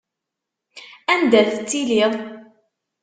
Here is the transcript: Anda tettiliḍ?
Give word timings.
Anda 1.13 1.41
tettiliḍ? 1.51 2.13